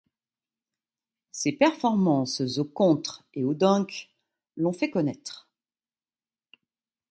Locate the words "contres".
2.65-3.23